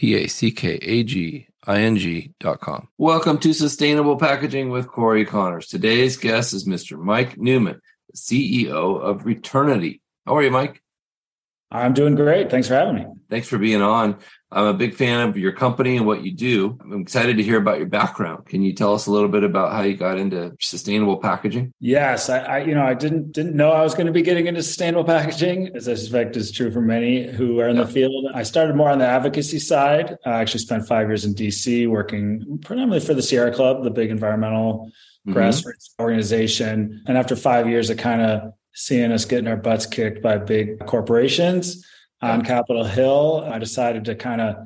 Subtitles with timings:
[0.00, 2.88] www.ororapackaging.com.
[2.98, 5.68] Welcome to Sustainable Packaging with Cory Connors.
[5.68, 6.98] Today's guest is Mr.
[6.98, 7.80] Mike Newman,
[8.14, 10.00] CEO of Returnity.
[10.26, 10.82] How are you, Mike?
[11.74, 12.50] I'm doing great.
[12.50, 13.06] Thanks for having me.
[13.28, 14.18] Thanks for being on.
[14.52, 16.78] I'm a big fan of your company and what you do.
[16.80, 18.46] I'm excited to hear about your background.
[18.46, 21.74] Can you tell us a little bit about how you got into sustainable packaging?
[21.80, 24.46] Yes, I, I you know I didn't didn't know I was going to be getting
[24.46, 27.82] into sustainable packaging, as I suspect is true for many who are in yeah.
[27.82, 28.30] the field.
[28.32, 30.16] I started more on the advocacy side.
[30.24, 34.10] I actually spent five years in DC working predominantly for the Sierra Club, the big
[34.10, 34.92] environmental
[35.26, 35.36] mm-hmm.
[35.36, 37.02] grassroots organization.
[37.08, 40.84] And after five years, it kind of seeing us getting our butts kicked by big
[40.86, 41.86] corporations
[42.20, 43.48] on Capitol Hill.
[43.50, 44.56] I decided to kind of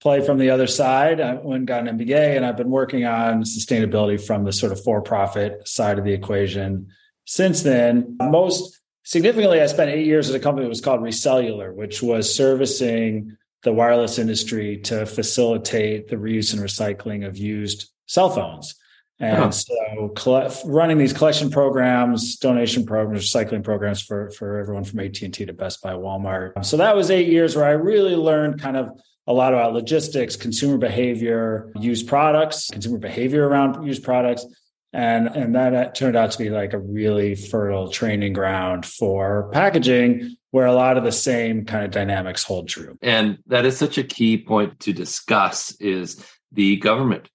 [0.00, 1.20] play from the other side.
[1.20, 4.72] I went and got an MBA, and I've been working on sustainability from the sort
[4.72, 6.88] of for profit side of the equation
[7.24, 8.16] since then.
[8.20, 12.34] Most significantly, I spent eight years at a company that was called Recellular, which was
[12.34, 18.74] servicing the wireless industry to facilitate the reuse and recycling of used cell phones.
[19.22, 19.50] And uh-huh.
[19.52, 25.30] so collect, running these collection programs, donation programs, recycling programs for, for everyone from AT&T
[25.30, 26.64] to Best Buy, Walmart.
[26.64, 28.90] So that was eight years where I really learned kind of
[29.28, 34.44] a lot about logistics, consumer behavior, used products, consumer behavior around used products.
[34.92, 40.36] And, and that turned out to be like a really fertile training ground for packaging
[40.50, 42.98] where a lot of the same kind of dynamics hold true.
[43.00, 47.28] And that is such a key point to discuss is the government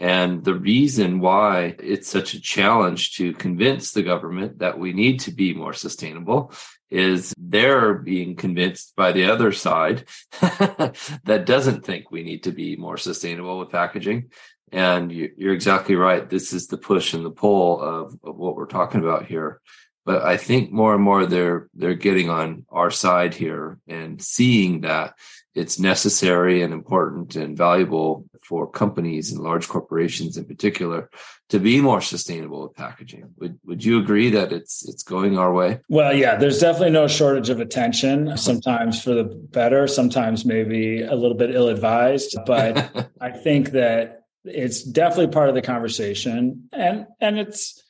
[0.00, 5.20] and the reason why it's such a challenge to convince the government that we need
[5.20, 6.52] to be more sustainable
[6.90, 10.06] is they're being convinced by the other side
[10.40, 14.30] that doesn't think we need to be more sustainable with packaging.
[14.72, 16.28] And you're exactly right.
[16.28, 19.60] This is the push and the pull of, of what we're talking about here.
[20.06, 24.80] But I think more and more they're they're getting on our side here and seeing
[24.80, 25.14] that
[25.54, 31.08] it's necessary and important and valuable for companies and large corporations in particular
[31.50, 33.32] to be more sustainable with packaging.
[33.38, 35.78] Would would you agree that it's it's going our way?
[35.88, 41.14] Well, yeah, there's definitely no shortage of attention, sometimes for the better, sometimes maybe a
[41.14, 42.72] little bit ill-advised, but
[43.20, 47.80] I think that it's definitely part of the conversation and and it's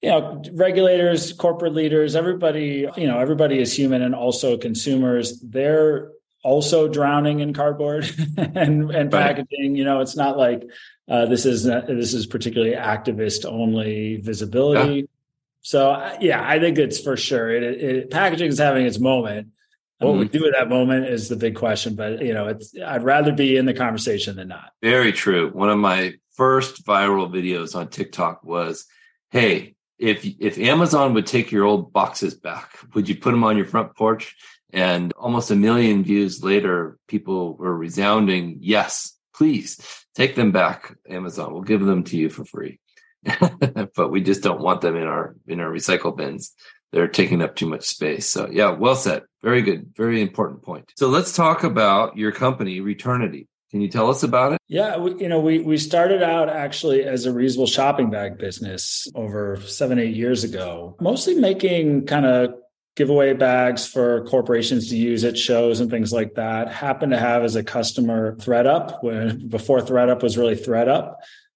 [0.00, 6.12] you know regulators corporate leaders everybody you know everybody is human and also consumers they're
[6.48, 9.76] also drowning in cardboard and, and packaging.
[9.76, 10.64] You know, it's not like
[11.08, 14.94] uh, this is this is particularly activist only visibility.
[14.94, 15.02] Yeah.
[15.60, 17.50] So yeah, I think it's for sure.
[17.50, 19.48] It, it, packaging is having its moment.
[19.98, 20.20] What mm-hmm.
[20.20, 21.94] we do at that moment is the big question.
[21.94, 24.70] But you know, it's I'd rather be in the conversation than not.
[24.82, 25.50] Very true.
[25.50, 28.86] One of my first viral videos on TikTok was,
[29.30, 33.56] "Hey, if if Amazon would take your old boxes back, would you put them on
[33.56, 34.36] your front porch?"
[34.72, 39.78] And almost a million views later, people were resounding, yes, please
[40.14, 41.52] take them back, Amazon.
[41.52, 42.80] We'll give them to you for free.
[43.96, 46.52] but we just don't want them in our in our recycle bins.
[46.92, 48.26] They're taking up too much space.
[48.26, 49.22] So yeah, well said.
[49.42, 49.92] Very good.
[49.96, 50.92] Very important point.
[50.96, 53.46] So let's talk about your company, Returnity.
[53.70, 54.58] Can you tell us about it?
[54.66, 59.06] Yeah, we, you know, we we started out actually as a reusable shopping bag business
[59.14, 62.54] over seven eight years ago, mostly making kind of
[62.98, 66.68] giveaway bags for corporations to use at shows and things like that.
[66.68, 71.14] Happen to have as a customer ThredUp when before ThredUp was really ThredUp.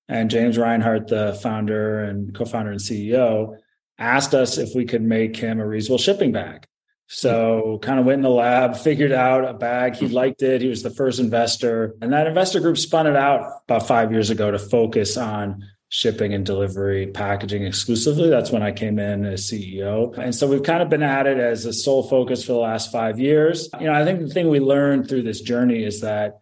[0.09, 3.57] And James Reinhart, the founder and co-founder and CEO,
[3.99, 6.65] asked us if we could make him a reusable shipping bag.
[7.09, 9.97] So kind of went in the lab, figured out a bag.
[9.97, 10.63] He liked it.
[10.63, 11.97] He was the first investor.
[12.01, 16.33] And that investor group spun it out about five years ago to focus on shipping
[16.33, 18.31] and delivery packaging exclusively.
[18.31, 20.17] That's when I came in as CEO.
[20.17, 22.91] And so we've kind of been at it as a sole focus for the last
[22.91, 23.69] five years.
[23.79, 26.41] You know, I think the thing we learned through this journey is that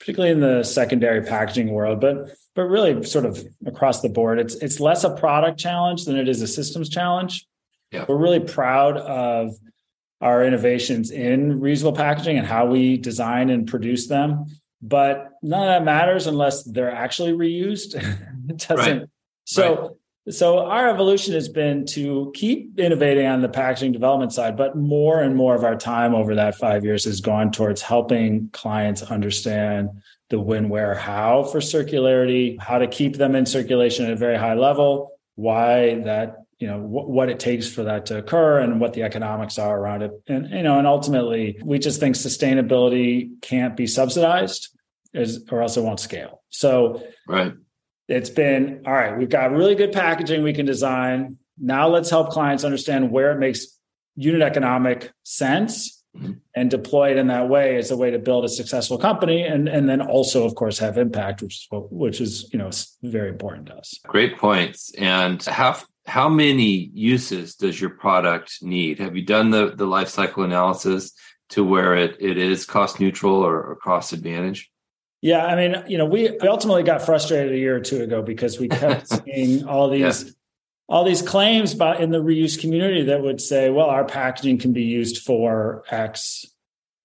[0.00, 4.54] particularly in the secondary packaging world, but but really sort of across the board, it's
[4.54, 7.46] it's less a product challenge than it is a systems challenge.
[7.92, 8.06] Yeah.
[8.08, 9.52] We're really proud of
[10.22, 14.46] our innovations in reusable packaging and how we design and produce them
[14.82, 17.94] but none of that matters unless they're actually reused.
[18.48, 18.98] it doesn't.
[18.98, 19.08] Right.
[19.44, 19.96] So,
[20.26, 20.34] right.
[20.34, 25.22] so our evolution has been to keep innovating on the packaging development side, but more
[25.22, 29.90] and more of our time over that five years has gone towards helping clients understand
[30.30, 34.36] the when, where, how for circularity, how to keep them in circulation at a very
[34.36, 38.80] high level, why that you know wh- what it takes for that to occur and
[38.80, 43.40] what the economics are around it and you know and ultimately we just think sustainability
[43.42, 44.70] can't be subsidized
[45.14, 47.52] as, or else it won't scale so right
[48.08, 51.38] it's been all right we've got really good packaging we can design.
[51.58, 53.66] Now let's help clients understand where it makes
[54.14, 56.32] unit economic sense mm-hmm.
[56.54, 59.68] and deploy it in that way as a way to build a successful company and
[59.68, 62.70] and then also of course have impact which is which is you know
[63.02, 63.98] very important to us.
[64.06, 64.92] Great points.
[64.98, 69.00] And how how many uses does your product need?
[69.00, 71.12] Have you done the the life cycle analysis
[71.48, 74.70] to where it, it is cost neutral or, or cost advantage
[75.20, 78.22] yeah, I mean, you know, we, we ultimately got frustrated a year or two ago
[78.22, 80.30] because we kept seeing all these yeah
[80.88, 84.72] all these claims about in the reuse community that would say, well, our packaging can
[84.72, 86.46] be used for X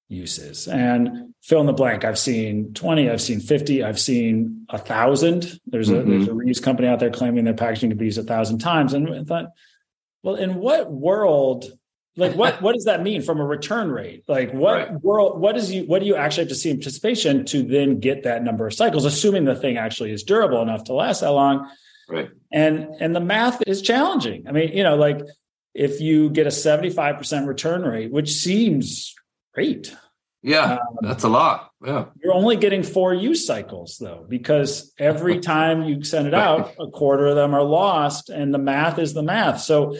[0.07, 0.67] uses.
[0.67, 2.03] And fill in the blank.
[2.03, 5.59] I've seen 20, I've seen 50, I've seen a thousand.
[5.65, 6.09] There's a mm-hmm.
[6.09, 8.93] there's a reuse company out there claiming their packaging can be used a thousand times.
[8.93, 9.45] And I thought,
[10.21, 11.65] well, in what world,
[12.17, 14.23] like what what does that mean from a return rate?
[14.27, 15.01] Like what right.
[15.01, 17.99] world what is you what do you actually have to see in participation to then
[17.99, 21.31] get that number of cycles, assuming the thing actually is durable enough to last that
[21.31, 21.69] long?
[22.09, 22.29] Right.
[22.51, 24.47] And and the math is challenging.
[24.47, 25.21] I mean, you know, like
[25.73, 29.15] if you get a 75% return rate, which seems
[29.53, 29.95] great.
[30.43, 31.69] Yeah, um, that's a lot.
[31.85, 32.05] Yeah.
[32.21, 36.87] You're only getting four use cycles though, because every time you send it out, a
[36.87, 39.61] quarter of them are lost and the math is the math.
[39.61, 39.97] So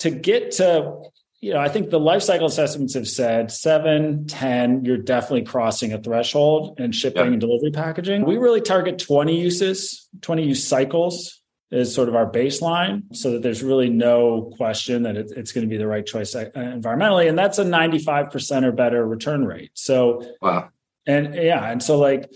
[0.00, 1.00] to get to
[1.40, 5.92] you know, I think the life cycle assessments have said seven, 10, you're definitely crossing
[5.92, 8.26] a threshold in shipping and delivery packaging.
[8.26, 11.40] We really target 20 uses, 20 use cycles
[11.70, 15.66] is sort of our baseline so that there's really no question that it, it's going
[15.66, 19.70] to be the right choice uh, environmentally and that's a 95% or better return rate.
[19.74, 20.68] So wow.
[21.06, 22.28] and yeah and so like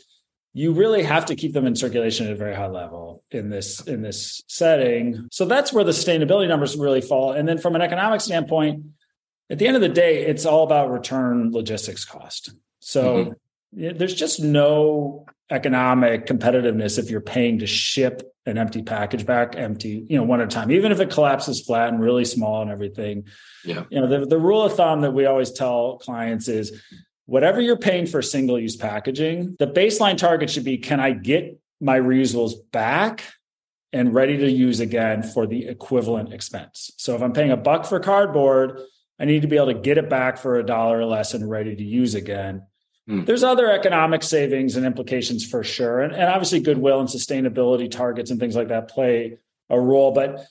[0.57, 3.81] you really have to keep them in circulation at a very high level in this
[3.81, 5.29] in this setting.
[5.33, 7.33] So that's where the sustainability numbers really fall.
[7.33, 8.85] And then from an economic standpoint
[9.51, 12.55] at the end of the day it's all about return logistics cost.
[12.79, 13.35] So
[13.75, 13.99] mm-hmm.
[13.99, 20.07] there's just no economic competitiveness if you're paying to ship an empty package back empty
[20.09, 22.71] you know one at a time even if it collapses flat and really small and
[22.71, 23.27] everything.
[23.65, 23.85] Yeah.
[23.91, 26.81] You know the, the rule of thumb that we always tell clients is
[27.27, 31.59] whatever you're paying for single use packaging the baseline target should be can i get
[31.81, 33.25] my reusables back
[33.93, 37.87] and ready to use again for the equivalent expense so if i'm paying a buck
[37.87, 38.81] for cardboard
[39.19, 41.49] i need to be able to get it back for a dollar or less and
[41.49, 42.63] ready to use again
[43.07, 43.25] Hmm.
[43.25, 46.01] There's other economic savings and implications for sure.
[46.01, 49.39] And, and obviously goodwill and sustainability targets and things like that play
[49.69, 50.13] a role.
[50.13, 50.47] But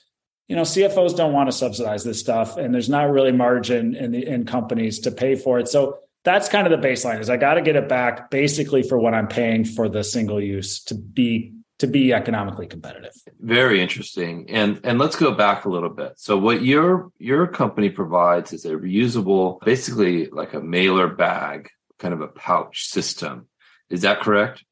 [0.48, 4.12] you know, CFOs don't want to subsidize this stuff, and there's not really margin in
[4.12, 5.68] the in companies to pay for it.
[5.68, 8.98] So that's kind of the baseline is I got to get it back basically for
[8.98, 13.12] what I'm paying for the single use to be to be economically competitive.
[13.40, 14.48] Very interesting.
[14.48, 16.14] And and let's go back a little bit.
[16.16, 21.68] So what your your company provides is a reusable basically like a mailer bag
[21.98, 23.48] kind of a pouch system.
[23.90, 24.64] Is that correct?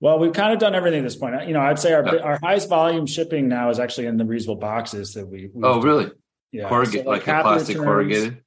[0.00, 1.46] Well, we've kind of done everything at this point.
[1.46, 2.22] You know, I'd say our yeah.
[2.22, 5.50] our highest volume shipping now is actually in the reusable boxes that we.
[5.62, 6.10] Oh, really?
[6.52, 8.42] Yeah, Corrugate, so like, like a plastic returns, corrugated.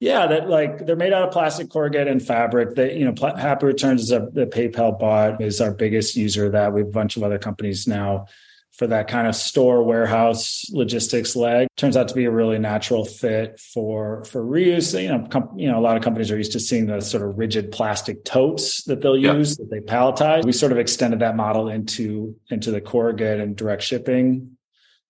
[0.00, 2.74] Yeah, that like they're made out of plastic corrugated and fabric.
[2.76, 6.46] That you know, Pl- Happy Returns is a the PayPal bot is our biggest user
[6.46, 6.72] of that.
[6.72, 8.26] We have a bunch of other companies now
[8.72, 13.04] for that kind of store warehouse logistics leg turns out to be a really natural
[13.04, 16.52] fit for for reuse you know com- you know a lot of companies are used
[16.52, 20.52] to seeing the sort of rigid plastic totes that they'll use that they palletize we
[20.52, 24.56] sort of extended that model into into the corrugate and direct shipping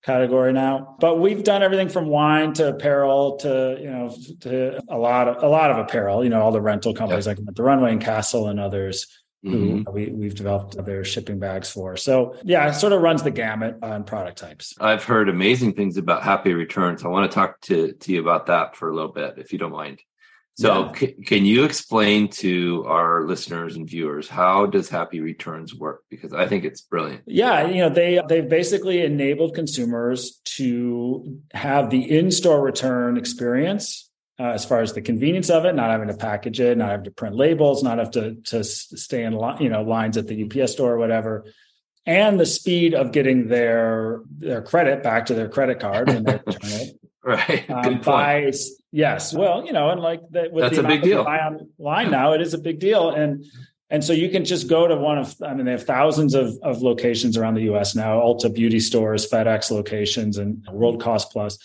[0.05, 4.97] category now but we've done everything from wine to apparel to you know to a
[4.97, 7.93] lot of a lot of apparel you know all the rental companies like the runway
[7.93, 9.07] and CaaStle and others
[9.45, 9.83] mm-hmm.
[9.87, 11.97] who we, we've developed their shipping bags for.
[11.97, 14.75] So yeah, it sort of runs the gamut on product types.
[14.81, 17.05] I've heard amazing things about Happy Returns.
[17.05, 19.59] I want to talk to, to you about that for a little bit, if you
[19.59, 20.01] don't mind.
[20.61, 20.93] So yeah.
[20.93, 26.05] c- can you explain to our listeners and viewers how does Happy Returns work?
[26.11, 27.23] Because I think it's brilliant.
[27.27, 34.51] Yeah, you know, they they've basically enabled consumers to have the in-store return experience uh,
[34.51, 37.11] as far as the convenience of it, not having to package it, not having to
[37.11, 40.93] print labels, not have to to stay in you know lines at the UPS store
[40.93, 41.47] or whatever,
[42.05, 46.35] and the speed of getting their their credit back to their credit card when they
[46.47, 47.00] return it.
[47.25, 47.69] right.
[47.69, 48.53] Um, Good by,
[48.93, 49.35] yes.
[49.35, 51.25] Well, you know, and like the, with That's the a big deal.
[51.25, 53.45] buy online now, it is a big deal, and
[53.91, 56.57] and so you can just go to one of, I mean, they have thousands of,
[56.63, 61.57] of locations around the US now, Ulta beauty stores, FedEx locations, and World Cost Plus,
[61.57, 61.59] et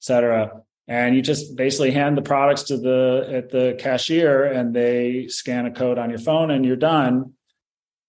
[0.00, 5.26] cetera and you just basically hand the products to the at the cashier and they
[5.28, 7.32] scan a code on your phone and you're done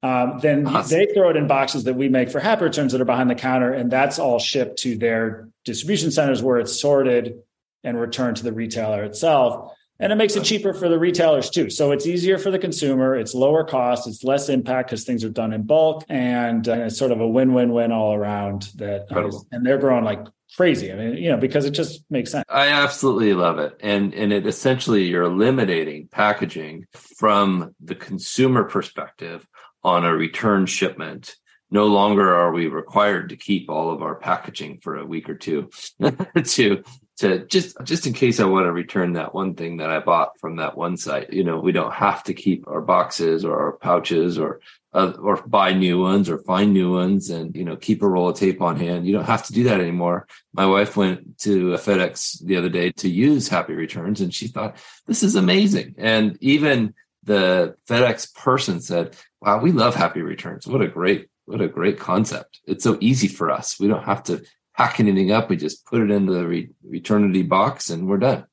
[0.07, 0.97] Um, then awesome.
[0.97, 3.35] they throw it in boxes that we make for happy returns that are behind the
[3.35, 7.39] counter, and that's all shipped to their distribution centers where it's sorted
[7.83, 9.73] and returned to the retailer itself.
[9.99, 11.71] And it makes it cheaper for the retailers too.
[11.71, 13.15] So it's easier for the consumer.
[13.15, 14.07] It's lower cost.
[14.07, 17.27] It's less impact because things are done in bulk, and uh, it's sort of a
[17.27, 18.69] win-win-win all around.
[18.75, 20.91] That uh, and they're growing like crazy.
[20.93, 22.45] I mean, you know, because it just makes sense.
[22.47, 29.45] I absolutely love it, and and it essentially you're eliminating packaging from the consumer perspective
[29.83, 31.35] on a return shipment
[31.69, 35.35] no longer are we required to keep all of our packaging for a week or
[35.35, 35.69] two
[36.45, 36.83] to
[37.17, 40.39] to just just in case I want to return that one thing that I bought
[40.39, 41.33] from that one site.
[41.33, 44.61] You know, we don't have to keep our boxes or our pouches or
[44.93, 48.29] uh, or buy new ones or find new ones and you know keep a roll
[48.29, 49.07] of tape on hand.
[49.07, 50.27] You don't have to do that anymore.
[50.53, 54.47] My wife went to a FedEx the other day to use Happy Returns and she
[54.47, 55.95] thought this is amazing.
[55.97, 56.93] And even
[57.23, 60.67] the FedEx person said, "Wow, we love Happy Returns.
[60.67, 62.59] What a great what a great concept.
[62.65, 63.79] It's so easy for us.
[63.79, 65.49] We don't have to hack anything up.
[65.49, 68.45] We just put it into the re- Returnity box and we're done.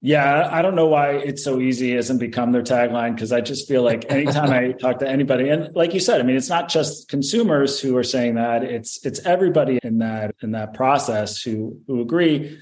[0.00, 3.66] Yeah, I don't know why it's so easy hasn't become their tagline because I just
[3.66, 6.68] feel like anytime I talk to anybody, and like you said, I mean, it's not
[6.68, 11.80] just consumers who are saying that; it's it's everybody in that in that process who
[11.88, 12.60] who agree,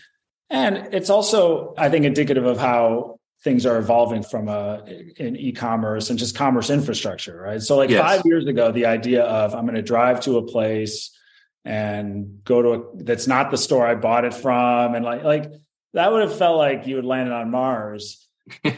[0.49, 4.85] and it's also I think indicative of how things are evolving from a
[5.17, 7.63] in e-commerce and just commerce infrastructure, right?
[7.63, 8.01] So, like yes.
[8.01, 11.17] five years ago, the idea of I'm going to drive to a place
[11.65, 14.95] and go to a that's not the store I bought it from.
[14.95, 15.53] And like like
[15.93, 18.26] that would have felt like you had landed on Mars.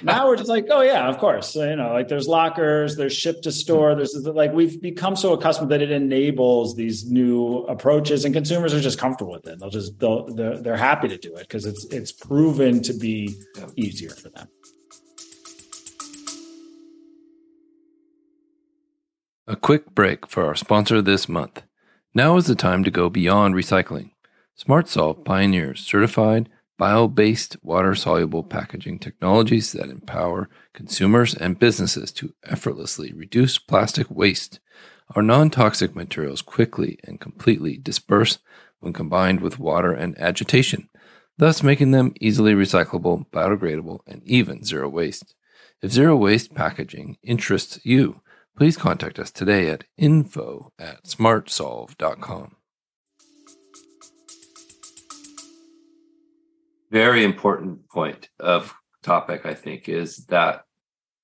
[0.03, 1.53] Now we're just like, oh yeah, of course.
[1.53, 5.33] So, you know, like there's lockers, there's ship to store, there's like we've become so
[5.35, 9.59] accustomed that it enables these new approaches, and consumers are just comfortable with it.
[9.59, 13.37] They'll just they'll they're, they're happy to do it because it's it's proven to be
[13.77, 14.49] easier for them.
[19.47, 21.63] A quick break for our sponsor this month.
[22.15, 24.11] Now is the time to go beyond recycling.
[24.59, 32.35] SmartSolve pioneers certified bio based water soluble packaging technologies that empower consumers and businesses to
[32.45, 34.61] effortlessly reduce plastic waste.
[35.15, 38.39] Our non toxic materials quickly and completely disperse
[38.79, 40.89] when combined with water and agitation,
[41.37, 45.35] thus making them easily recyclable, biodegradable, and even zero waste.
[45.83, 48.21] If zero waste packaging interests you,
[48.57, 52.58] please contact us today at info at smartsolve.com.
[56.91, 60.65] Very important point of topic, I think, is that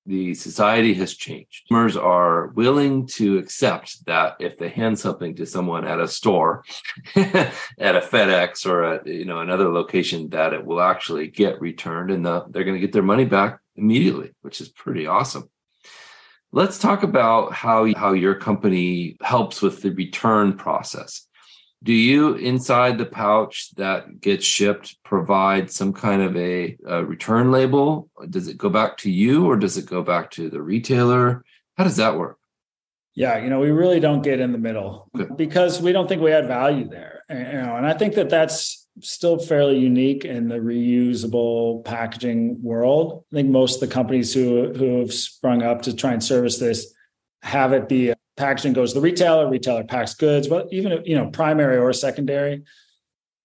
[0.05, 1.67] the society has changed.
[1.67, 6.63] Consumers are willing to accept that if they hand something to someone at a store,
[7.15, 12.11] at a FedEx or at you know another location, that it will actually get returned
[12.11, 15.49] and the, they're going to get their money back immediately, which is pretty awesome.
[16.51, 21.27] Let's talk about how, how your company helps with the return process.
[21.83, 27.51] Do you, inside the pouch that gets shipped, provide some kind of a, a return
[27.51, 28.09] label?
[28.29, 31.43] Does it go back to you or does it go back to the retailer?
[31.77, 32.39] How does that work?
[33.13, 35.31] Yeah, you know, we really don't get in the middle okay.
[35.35, 37.23] because we don't think we add value there.
[37.29, 43.23] You know, and I think that that's still fairly unique in the reusable packaging world.
[43.31, 46.57] I think most of the companies who who have sprung up to try and service
[46.57, 46.93] this
[47.41, 51.27] have it be packaging goes to the retailer, retailer packs goods, but even you know
[51.27, 52.63] primary or secondary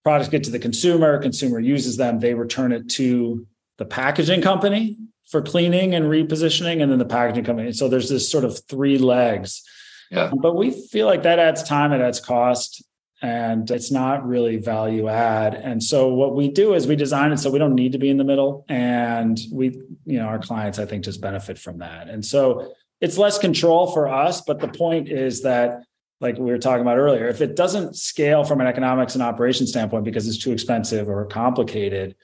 [0.03, 3.45] products get to the consumer, consumer uses them, they return it to
[3.77, 4.97] the packaging company
[5.29, 7.71] for cleaning and repositioning, and then the packaging company.
[7.71, 9.63] So there's this sort of three legs.
[10.09, 10.31] Yeah.
[10.35, 12.83] But we feel like that adds time, it adds cost
[13.21, 15.53] and it's not really value add.
[15.53, 18.09] And so what we do is we design it so we don't need to be
[18.09, 22.09] in the middle and we you know our clients I think just benefit from that.
[22.09, 25.83] And so it's less control for us, but the point is that
[26.21, 29.65] like we were talking about earlier, if it doesn't scale from an economics and operation
[29.65, 32.15] standpoint because it's too expensive or complicated,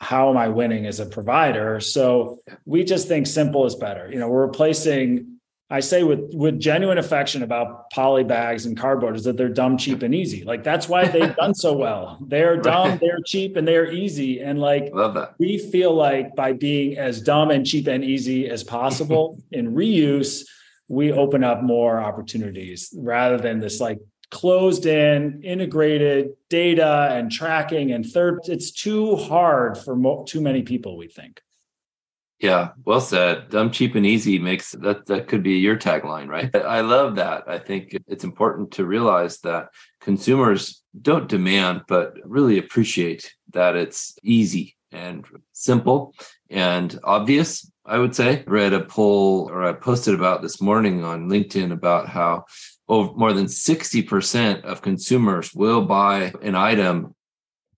[0.00, 1.78] how am I winning as a provider?
[1.78, 4.10] So we just think simple is better.
[4.10, 5.31] You know, we're replacing
[5.72, 9.78] I say with with genuine affection about poly bags and cardboard is that they're dumb,
[9.78, 10.44] cheap, and easy.
[10.44, 12.18] Like that's why they've done so well.
[12.20, 13.00] They're dumb, right.
[13.00, 14.40] they're cheap, and they're easy.
[14.40, 14.92] And like
[15.38, 20.44] we feel like by being as dumb and cheap and easy as possible in reuse,
[20.88, 23.98] we open up more opportunities rather than this like
[24.30, 30.62] closed in integrated data and tracking and third it's too hard for mo- too many
[30.62, 31.42] people we think
[32.42, 33.48] yeah, well said.
[33.50, 36.54] Dumb, cheap, and easy makes that that could be your tagline, right?
[36.54, 37.44] I love that.
[37.46, 39.68] I think it's important to realize that
[40.00, 46.14] consumers don't demand, but really appreciate that it's easy and simple
[46.50, 48.44] and obvious I would say.
[48.46, 52.44] Read a poll or I posted about this morning on LinkedIn about how
[52.88, 57.14] over more than 60% of consumers will buy an item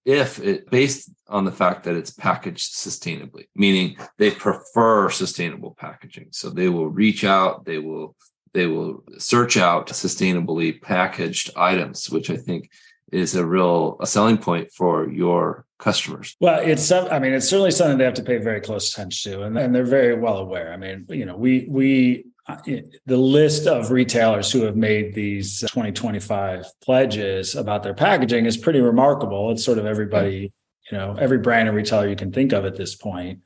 [0.04, 6.28] if it based on the fact that it's packaged sustainably, meaning they prefer sustainable packaging.
[6.32, 8.14] So they will reach out, they will
[8.52, 12.70] they will search out sustainably packaged items, which I think
[13.10, 16.36] is a real a selling point for your customers.
[16.40, 19.42] Well, it's I mean, it's certainly something they have to pay very close attention to,
[19.42, 20.72] and, and they're very well aware.
[20.72, 26.66] I mean, you know, we we the list of retailers who have made these 2025
[26.82, 29.50] pledges about their packaging is pretty remarkable.
[29.50, 30.52] It's sort of everybody,
[30.90, 33.40] you know, every brand and retailer you can think of at this point.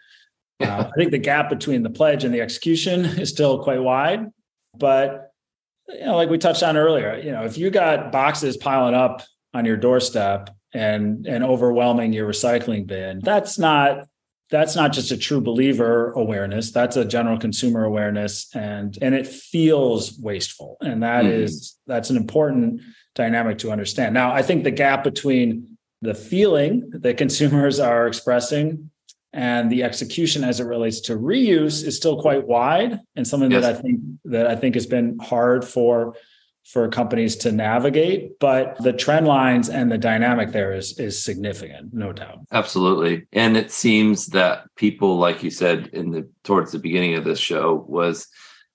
[0.61, 4.27] Uh, I think the gap between the pledge and the execution is still quite wide,
[4.77, 5.31] but
[5.89, 9.23] you know, like we touched on earlier, you know, if you got boxes piling up
[9.55, 14.07] on your doorstep and and overwhelming your recycling bin, that's not
[14.51, 19.27] that's not just a true believer awareness that's a general consumer awareness and and it
[19.27, 21.43] feels wasteful and that mm-hmm.
[21.43, 22.81] is that's an important
[23.15, 28.91] dynamic to understand now i think the gap between the feeling that consumers are expressing
[29.33, 33.63] and the execution as it relates to reuse is still quite wide and something yes.
[33.63, 36.15] that i think that i think has been hard for
[36.73, 41.93] for companies to navigate but the trend lines and the dynamic there is is significant
[41.93, 42.41] no doubt.
[42.53, 43.27] Absolutely.
[43.33, 47.39] And it seems that people like you said in the towards the beginning of this
[47.39, 48.29] show was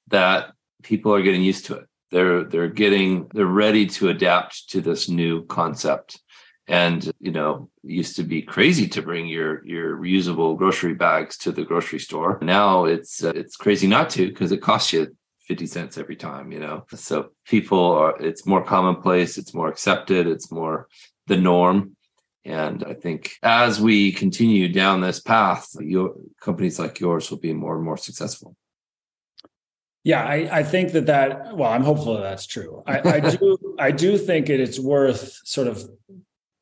[0.07, 0.51] that
[0.83, 1.88] people are getting used to it.
[2.12, 6.19] They're they're getting they're ready to adapt to this new concept.
[6.67, 11.51] And you know used to be crazy to bring your your reusable grocery bags to
[11.51, 12.39] the grocery store.
[12.41, 15.15] Now it's uh, it's crazy not to because it costs you
[15.53, 16.83] 50 cents every time, you know?
[16.95, 20.88] So people are, it's more commonplace, it's more accepted, it's more
[21.27, 21.95] the norm.
[22.43, 27.53] And I think as we continue down this path, your companies like yours will be
[27.53, 28.55] more and more successful.
[30.03, 32.83] Yeah, I, I think that that well, I'm hopeful that that's true.
[32.86, 35.88] I, I do I do think it, it's worth sort of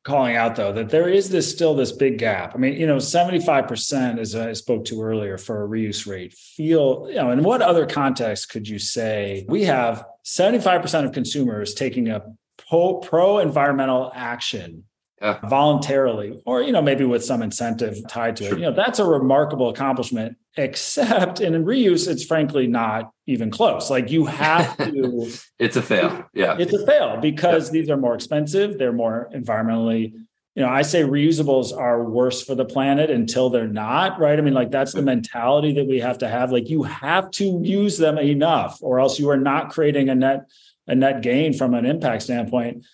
[0.04, 2.54] calling out though that there is this still this big gap.
[2.54, 7.06] I mean, you know, 75% as I spoke to earlier for a reuse rate feel,
[7.08, 12.08] you know, in what other context could you say we have 75% of consumers taking
[12.08, 12.22] a
[12.68, 14.84] pro environmental action
[15.20, 15.38] yeah.
[15.48, 18.54] voluntarily or you know maybe with some incentive tied to sure.
[18.54, 23.50] it you know that's a remarkable accomplishment except and in reuse it's frankly not even
[23.50, 23.90] close.
[23.90, 26.24] Like you have to it's a fail.
[26.34, 26.56] Yeah.
[26.58, 27.80] It's a fail because yeah.
[27.80, 28.78] these are more expensive.
[28.78, 30.12] They're more environmentally
[30.54, 34.38] you know i say reusables are worse for the planet until they're not right?
[34.38, 36.52] I mean like that's the mentality that we have to have.
[36.52, 40.48] Like you have to use them enough or else you are not creating a net
[40.86, 42.84] a net gain from an impact standpoint.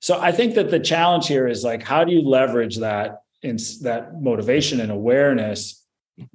[0.00, 3.56] So I think that the challenge here is like, how do you leverage that in
[3.82, 5.81] that motivation and awareness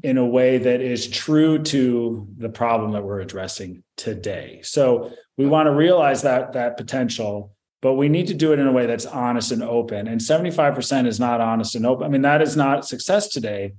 [0.04, 4.62] in a way that is true to the problem that we're addressing today?
[4.64, 8.68] So we want to realize that that potential, but we need to do it in
[8.68, 10.08] a way that's honest and open.
[10.08, 12.06] And 75% is not honest and open.
[12.06, 13.74] I mean, that is not success today.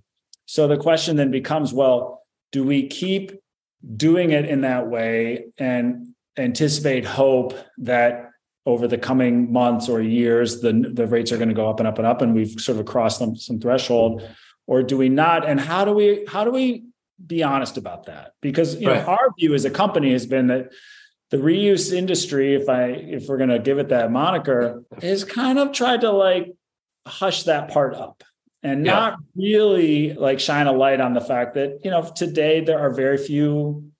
[0.46, 3.32] So the question then becomes, well, do we keep
[3.96, 8.30] doing it in that way and anticipate hope that
[8.66, 11.88] over the coming months or years, the, the rates are going to go up and
[11.88, 14.22] up and up, and we've sort of crossed some, some threshold,
[14.68, 15.48] or do we not?
[15.48, 16.84] And how do we how do we
[17.26, 18.34] be honest about that?
[18.40, 19.04] Because you right.
[19.04, 20.70] know, our view as a company has been that
[21.30, 25.58] the reuse industry, if I if we're going to give it that moniker, has kind
[25.58, 26.54] of tried to like
[27.06, 28.22] hush that part up
[28.62, 28.92] and yeah.
[28.92, 32.90] not really like shine a light on the fact that you know today there are
[32.90, 33.90] very few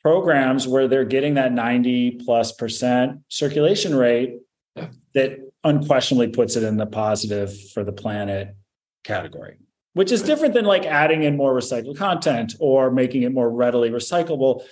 [0.00, 4.38] programs where they're getting that 90 plus percent circulation rate
[4.74, 4.86] yeah.
[5.12, 8.56] that unquestionably puts it in the positive for the planet
[9.04, 9.58] category
[9.94, 13.90] which is different than like adding in more recycled content or making it more readily
[13.90, 14.64] recyclable.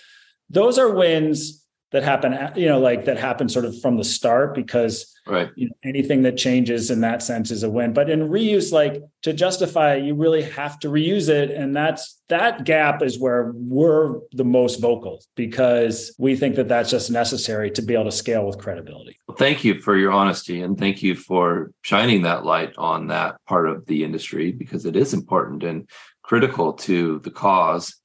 [0.50, 4.54] Those are wins that happen you know like that happen sort of from the start
[4.54, 5.50] because right.
[5.56, 7.92] you know, anything that changes in that sense is a win.
[7.92, 11.50] But in reuse like to justify it you really have to reuse it.
[11.50, 16.90] And that's that gap is where we're the most vocal because we think that that's
[16.90, 19.18] just necessary to be able to scale with credibility.
[19.26, 23.36] Well, thank you for your honesty and thank you for shining that light on that
[23.46, 25.88] part of the industry because it is important and
[26.22, 27.96] critical to the cause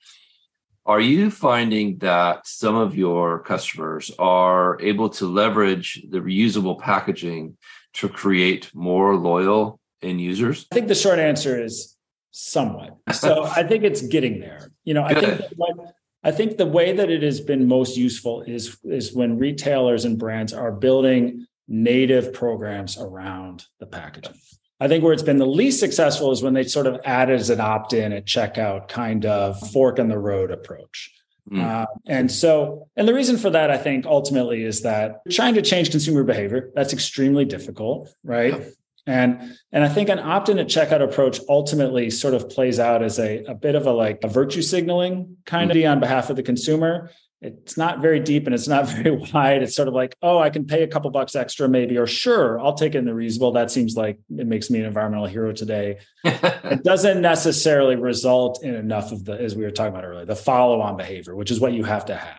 [0.85, 7.57] are you finding that some of your customers are able to leverage the reusable packaging
[7.93, 10.67] to create more loyal end users?
[10.71, 11.95] I think the short answer is
[12.31, 12.97] somewhat.
[13.13, 14.71] So I think it's getting there.
[14.83, 15.93] You know, I think what
[16.25, 20.17] I think the way that it has been most useful is is when retailers and
[20.17, 24.35] brands are building native programs around the packaging.
[24.83, 27.49] I think where it's been the least successful is when they sort of added as
[27.49, 31.09] an opt in at checkout kind of fork in the road approach.
[31.49, 31.63] Mm.
[31.63, 35.61] Uh, and so, and the reason for that, I think ultimately is that trying to
[35.61, 38.59] change consumer behavior, that's extremely difficult, right?
[38.59, 38.65] Yeah.
[39.07, 43.19] And and I think an opt-in at checkout approach ultimately sort of plays out as
[43.19, 45.85] a, a bit of a like a virtue signaling kind mm.
[45.85, 47.09] of on behalf of the consumer
[47.43, 49.61] it's not very deep and it's not very wide.
[49.61, 52.59] It's sort of like, oh, I can pay a couple bucks extra, maybe, or sure,
[52.59, 53.51] I'll take it in the reasonable.
[53.51, 55.97] That seems like it makes me an environmental hero today.
[56.23, 60.35] it doesn't necessarily result in enough of the, as we were talking about earlier, the
[60.35, 62.37] follow-on behavior, which is what you have to have.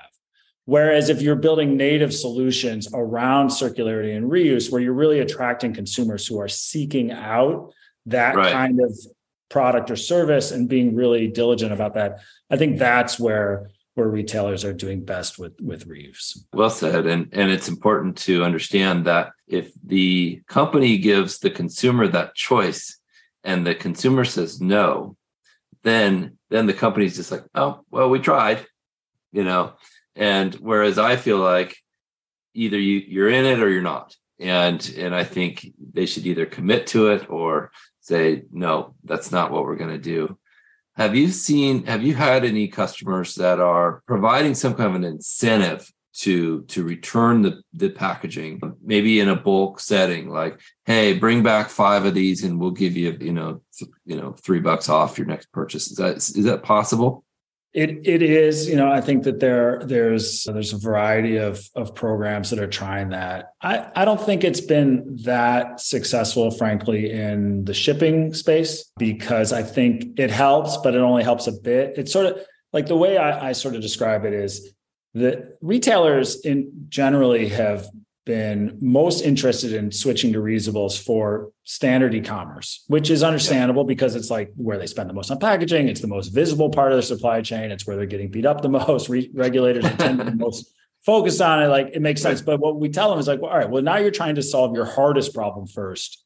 [0.66, 6.26] Whereas if you're building native solutions around circularity and reuse, where you're really attracting consumers
[6.26, 7.74] who are seeking out
[8.06, 8.50] that right.
[8.50, 8.96] kind of
[9.50, 14.64] product or service and being really diligent about that, I think that's where where retailers
[14.64, 16.38] are doing best with with reuse.
[16.52, 22.08] Well said, and and it's important to understand that if the company gives the consumer
[22.08, 22.98] that choice,
[23.44, 25.16] and the consumer says no,
[25.82, 28.66] then then the company's just like, oh well, we tried,
[29.32, 29.74] you know.
[30.16, 31.76] And whereas I feel like
[32.52, 36.46] either you you're in it or you're not, and and I think they should either
[36.46, 40.36] commit to it or say no, that's not what we're going to do
[40.96, 45.04] have you seen, have you had any customers that are providing some kind of an
[45.04, 51.42] incentive to to return the the packaging maybe in a bulk setting like hey bring
[51.42, 54.88] back five of these and we'll give you you know th- you know 3 bucks
[54.88, 55.90] off your next purchase.
[55.90, 57.23] Is that is that possible
[57.74, 61.92] it it is, you know, I think that there there's there's a variety of of
[61.92, 63.50] programs that are trying that.
[63.60, 69.64] I I don't think it's been that successful, frankly, in the shipping space because I
[69.64, 71.98] think it helps, but it only helps a bit.
[71.98, 72.38] It's sort of
[72.72, 74.72] like the way I, I sort of describe it is
[75.14, 77.88] that retailers in generally have
[78.24, 84.30] been most interested in switching to reusables for standard e-commerce, which is understandable because it's
[84.30, 85.88] like where they spend the most on packaging.
[85.88, 87.70] It's the most visible part of their supply chain.
[87.70, 89.08] It's where they're getting beat up the most.
[89.08, 90.72] Re- regulators tend to be most
[91.04, 91.66] focused on it.
[91.66, 92.40] Like it makes sense.
[92.40, 94.42] But what we tell them is like, well, all right, well, now you're trying to
[94.42, 96.24] solve your hardest problem first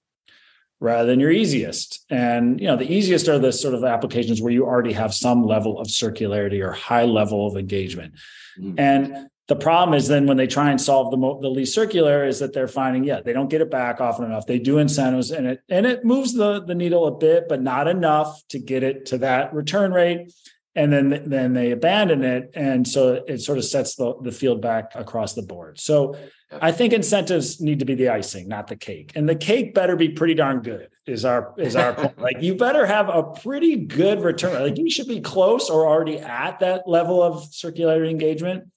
[0.80, 2.04] rather than your easiest.
[2.10, 5.44] And you know, the easiest are the sort of applications where you already have some
[5.44, 8.14] level of circularity or high level of engagement.
[8.58, 8.78] Mm-hmm.
[8.78, 12.26] And the problem is then when they try and solve the, mo- the least circular
[12.26, 14.46] is that they're finding yeah they don't get it back often enough.
[14.46, 17.88] They do incentives and it and it moves the the needle a bit but not
[17.88, 20.32] enough to get it to that return rate.
[20.74, 22.50] And then then they abandon it.
[22.54, 25.80] And so it sort of sets the, the field back across the board.
[25.80, 26.16] So
[26.62, 29.12] i think incentives need to be the icing not the cake.
[29.14, 32.20] And the cake better be pretty darn good is our is our point.
[32.20, 34.62] Like you better have a pretty good return.
[34.62, 38.68] Like you should be close or already at that level of circularity engagement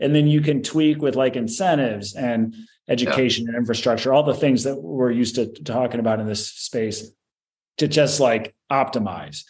[0.00, 2.54] and then you can tweak with like incentives and
[2.88, 3.50] education yeah.
[3.50, 7.10] and infrastructure all the things that we're used to talking about in this space
[7.78, 9.42] to just like optimize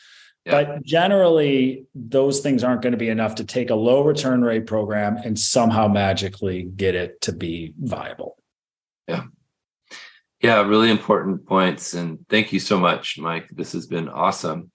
[0.45, 0.53] yeah.
[0.53, 4.67] but generally those things aren't going to be enough to take a low return rate
[4.67, 8.37] program and somehow magically get it to be viable
[9.07, 9.25] yeah
[10.43, 14.71] yeah really important points and thank you so much mike this has been awesome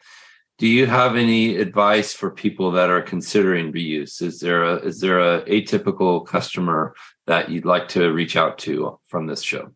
[0.62, 4.22] do you have any advice for people that are considering reuse?
[4.22, 6.94] Is there a is there a atypical customer
[7.26, 9.72] that you'd like to reach out to from this show?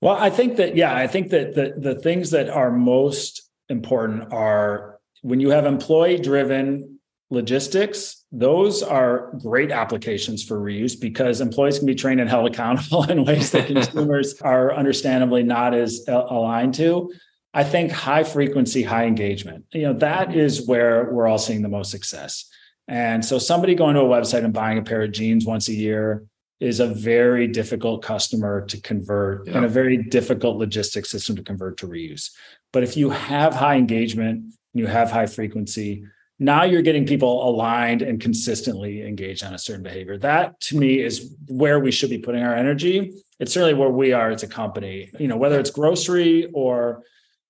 [0.00, 4.32] Well, I think that yeah, I think that the the things that are most important
[4.32, 11.78] are when you have employee driven logistics, those are great applications for reuse because employees
[11.78, 16.74] can be trained and held accountable in ways that consumers are understandably not as aligned
[16.74, 17.10] to.
[17.52, 20.38] I think high frequency, high engagement, you know, that mm-hmm.
[20.38, 22.48] is where we're all seeing the most success.
[22.86, 25.74] And so somebody going to a website and buying a pair of jeans once a
[25.74, 26.24] year
[26.60, 29.56] is a very difficult customer to convert yeah.
[29.56, 32.30] and a very difficult logistics system to convert to reuse.
[32.72, 36.04] But if you have high engagement, and you have high frequency,
[36.38, 40.18] now you're getting people aligned and consistently engaged on a certain behavior.
[40.18, 43.12] That to me is where we should be putting our energy.
[43.38, 47.02] It's certainly where we are as a company, you know, whether it's grocery or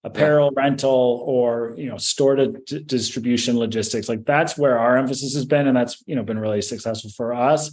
[0.02, 0.62] apparel yeah.
[0.62, 4.08] rental or you know store to d- distribution logistics.
[4.08, 7.34] Like that's where our emphasis has been and that's you know been really successful for
[7.34, 7.70] us.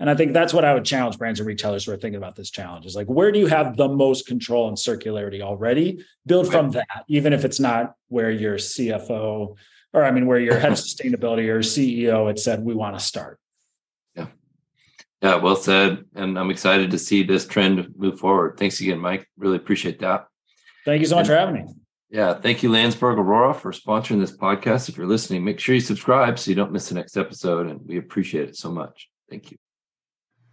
[0.00, 2.34] And i think that's what i would challenge brands and retailers who are thinking about
[2.34, 6.02] this challenge is like where do you have the most control and circularity already?
[6.24, 6.52] Build right.
[6.52, 9.56] from that even if it's not where your cfo
[9.92, 13.04] or i mean where your head of sustainability or ceo had said we want to
[13.04, 13.38] start.
[14.16, 14.28] Yeah.
[15.20, 18.56] Yeah well said and i'm excited to see this trend move forward.
[18.58, 19.28] Thanks again mike.
[19.36, 20.29] Really appreciate that
[20.84, 21.74] Thank you so much and, for having me.
[22.10, 24.88] Yeah, thank you, Landsberg Orora, for sponsoring this podcast.
[24.88, 27.80] If you're listening, make sure you subscribe so you don't miss the next episode, and
[27.86, 29.08] we appreciate it so much.
[29.28, 29.58] Thank you.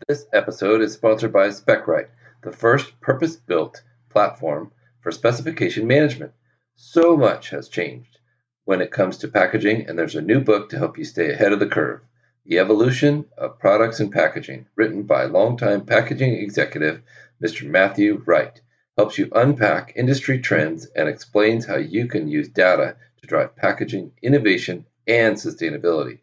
[0.08, 2.10] This episode is sponsored by Specright,
[2.44, 6.32] the first purpose built platform for specification management.
[6.76, 8.20] So much has changed
[8.66, 11.54] when it comes to packaging, and there's a new book to help you stay ahead
[11.54, 12.02] of the curve
[12.46, 17.02] The Evolution of Products and Packaging, written by longtime packaging executive
[17.42, 17.68] Mr.
[17.68, 18.62] Matthew Wright.
[18.98, 24.12] Helps you unpack industry trends and explains how you can use data to drive packaging
[24.24, 26.20] innovation and sustainability.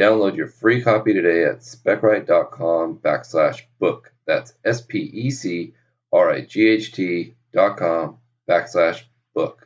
[0.00, 4.12] Download your free copy today at specright.com backslash book.
[4.26, 5.74] That's S P E C
[6.12, 9.02] R I G H T dot com backslash
[9.34, 9.65] book.